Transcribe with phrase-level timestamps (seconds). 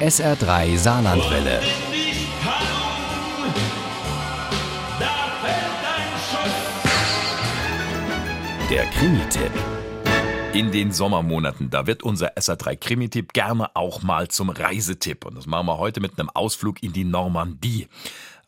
[0.00, 1.60] SR3 Saarlandwelle.
[8.68, 9.52] Der Krimi-Tipp.
[10.52, 15.26] In den Sommermonaten, da wird unser SR3 Krimi-Tipp gerne auch mal zum Reisetipp.
[15.26, 17.86] Und das machen wir heute mit einem Ausflug in die Normandie.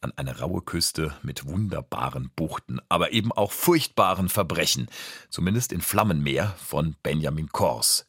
[0.00, 4.86] An eine raue Küste mit wunderbaren Buchten, aber eben auch furchtbaren Verbrechen.
[5.28, 8.06] Zumindest in Flammenmeer von Benjamin Kors.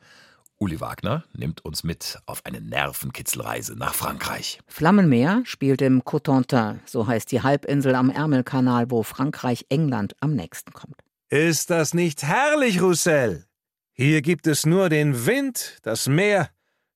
[0.64, 4.60] Uli Wagner nimmt uns mit auf eine Nervenkitzelreise nach Frankreich.
[4.66, 10.72] Flammenmeer spielt im Cotentin, so heißt die Halbinsel am Ärmelkanal, wo Frankreich England am nächsten
[10.72, 10.96] kommt.
[11.28, 13.46] Ist das nicht herrlich, Roussel?
[13.92, 16.50] Hier gibt es nur den Wind, das Meer,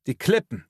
[0.07, 0.65] die Klippen.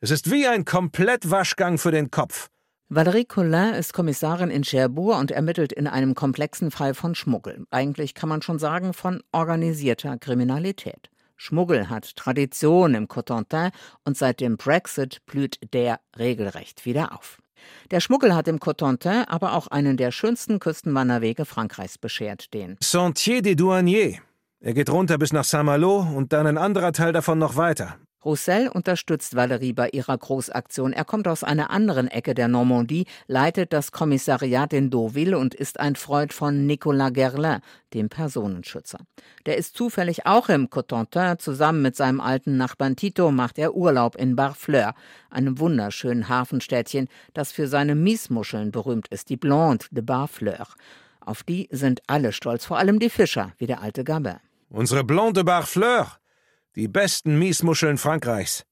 [0.00, 2.50] Es ist wie ein Komplettwaschgang für den Kopf.
[2.90, 7.64] Valérie Collin ist Kommissarin in Cherbourg und ermittelt in einem komplexen Fall von Schmuggel.
[7.70, 11.08] Eigentlich kann man schon sagen von organisierter Kriminalität.
[11.44, 13.68] Schmuggel hat Tradition im Cotentin
[14.06, 17.36] und seit dem Brexit blüht der regelrecht wieder auf.
[17.90, 23.42] Der Schmuggel hat im Cotentin aber auch einen der schönsten Küstenwanderwege Frankreichs beschert, den Sentier
[23.42, 24.20] des Douaniers.
[24.60, 27.98] Er geht runter bis nach Saint-Malo und dann ein anderer Teil davon noch weiter.
[28.24, 30.92] Roussel unterstützt Valerie bei ihrer Großaktion.
[30.92, 35.78] Er kommt aus einer anderen Ecke der Normandie, leitet das Kommissariat in Deauville und ist
[35.78, 37.60] ein Freund von Nicolas Gerlin,
[37.92, 38.98] dem Personenschützer.
[39.46, 41.38] Der ist zufällig auch im Cotentin.
[41.38, 44.94] Zusammen mit seinem alten Nachbarn Tito macht er Urlaub in Barfleur,
[45.30, 50.66] einem wunderschönen Hafenstädtchen, das für seine Miesmuscheln berühmt ist, die Blonde de Barfleur.
[51.20, 54.36] Auf die sind alle stolz, vor allem die Fischer, wie der alte Gabin.
[54.70, 56.18] Unsere Blonde de Barfleur
[56.76, 58.64] die besten Miesmuscheln Frankreichs.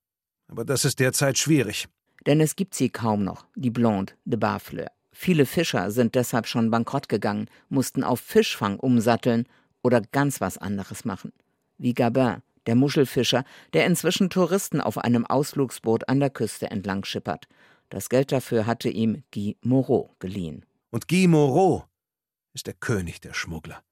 [0.49, 1.89] Aber das ist derzeit schwierig.
[2.27, 4.91] Denn es gibt sie kaum noch, die Blonde de Barfleur.
[5.13, 9.47] Viele Fischer sind deshalb schon bankrott gegangen, mussten auf Fischfang umsatteln
[9.83, 11.33] oder ganz was anderes machen.
[11.79, 17.49] Wie Gabin, der Muschelfischer, der inzwischen Touristen auf einem Ausflugsboot an der Küste entlang schippert.
[17.89, 20.65] Das Geld dafür hatte ihm Guy Moreau geliehen.
[20.91, 21.85] Und Guy Moreau
[22.55, 23.83] ist der König der Schmuggler.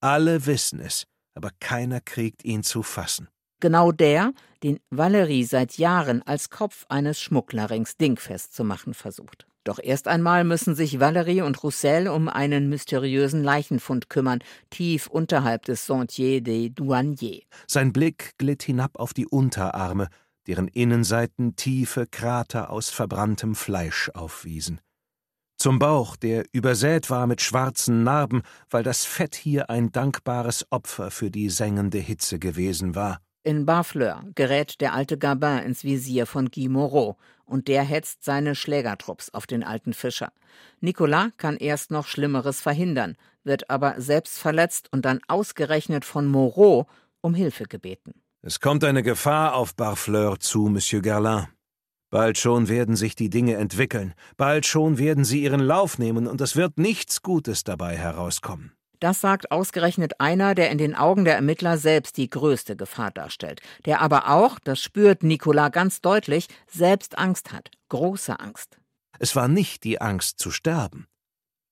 [0.00, 3.28] Alle wissen es, aber keiner kriegt ihn zu fassen.
[3.60, 4.32] Genau der,
[4.62, 9.46] den Valerie seit Jahren als Kopf eines Schmugglerrings dingfest zu machen versucht.
[9.64, 14.38] Doch erst einmal müssen sich Valerie und Roussel um einen mysteriösen Leichenfund kümmern,
[14.70, 17.42] tief unterhalb des Sentier des Douaniers.
[17.66, 20.08] Sein Blick glitt hinab auf die Unterarme,
[20.46, 24.80] deren Innenseiten tiefe Krater aus verbranntem Fleisch aufwiesen.
[25.58, 31.10] Zum Bauch, der übersät war mit schwarzen Narben, weil das Fett hier ein dankbares Opfer
[31.10, 33.18] für die sengende Hitze gewesen war.
[33.44, 38.54] In Barfleur gerät der alte Gabin ins Visier von Guy Moreau und der hetzt seine
[38.54, 40.32] Schlägertrupps auf den alten Fischer.
[40.80, 46.86] Nicolas kann erst noch Schlimmeres verhindern, wird aber selbst verletzt und dann ausgerechnet von Moreau
[47.20, 48.20] um Hilfe gebeten.
[48.42, 51.46] Es kommt eine Gefahr auf Barfleur zu, Monsieur Gerlin.
[52.10, 56.40] Bald schon werden sich die Dinge entwickeln, bald schon werden sie ihren Lauf nehmen und
[56.40, 58.72] es wird nichts Gutes dabei herauskommen.
[59.00, 63.60] Das sagt ausgerechnet einer, der in den Augen der Ermittler selbst die größte Gefahr darstellt,
[63.84, 68.78] der aber auch, das spürt Nicolas ganz deutlich, selbst Angst hat, große Angst.
[69.20, 71.06] Es war nicht die Angst zu sterben.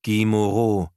[0.05, 0.91] Guy Moreau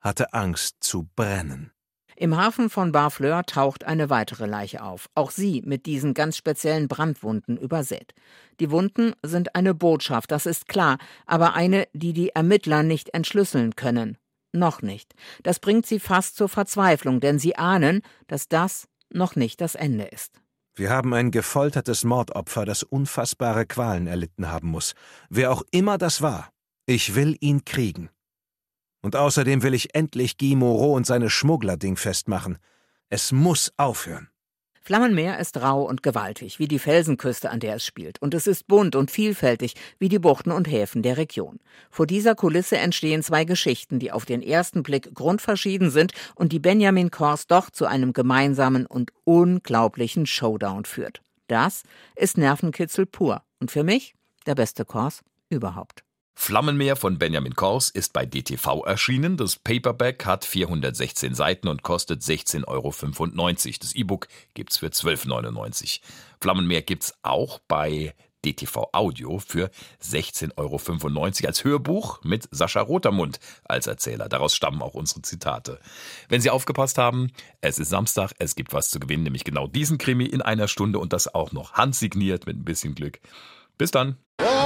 [0.00, 1.72] hatte Angst zu brennen.
[2.16, 6.86] Im Hafen von Barfleur taucht eine weitere Leiche auf, auch sie mit diesen ganz speziellen
[6.86, 8.14] Brandwunden übersät.
[8.60, 13.74] Die Wunden sind eine Botschaft, das ist klar, aber eine, die die Ermittler nicht entschlüsseln
[13.74, 14.16] können
[14.54, 15.14] noch nicht.
[15.42, 20.04] Das bringt sie fast zur Verzweiflung, denn sie ahnen, dass das noch nicht das Ende
[20.04, 20.40] ist.
[20.76, 24.94] Wir haben ein gefoltertes Mordopfer, das unfassbare Qualen erlitten haben muss.
[25.28, 26.50] Wer auch immer das war,
[26.86, 28.10] ich will ihn kriegen.
[29.00, 32.58] Und außerdem will ich endlich Guy Moreau und seine Schmuggler-Ding festmachen.
[33.08, 34.28] Es muss aufhören.
[34.86, 38.20] Flammenmeer ist rau und gewaltig, wie die Felsenküste, an der es spielt.
[38.20, 41.58] Und es ist bunt und vielfältig, wie die Buchten und Häfen der Region.
[41.90, 46.58] Vor dieser Kulisse entstehen zwei Geschichten, die auf den ersten Blick grundverschieden sind und die
[46.58, 51.22] Benjamin Kors doch zu einem gemeinsamen und unglaublichen Showdown führt.
[51.48, 51.84] Das
[52.14, 53.42] ist Nervenkitzel pur.
[53.60, 54.14] Und für mich
[54.44, 56.03] der beste Kors überhaupt.
[56.34, 59.36] Flammenmeer von Benjamin Kors ist bei DTV erschienen.
[59.36, 62.92] Das Paperback hat 416 Seiten und kostet 16,95 Euro.
[63.80, 66.00] Das E-Book gibt's für 12,99
[66.40, 68.14] Flammenmeer gibt's auch bei
[68.44, 69.70] DTV Audio für
[70.02, 74.28] 16,95 Euro als Hörbuch mit Sascha Rotermund als Erzähler.
[74.28, 75.80] Daraus stammen auch unsere Zitate.
[76.28, 77.30] Wenn Sie aufgepasst haben,
[77.60, 80.98] es ist Samstag, es gibt was zu gewinnen, nämlich genau diesen Krimi in einer Stunde
[80.98, 83.20] und das auch noch handsigniert mit ein bisschen Glück.
[83.78, 84.18] Bis dann.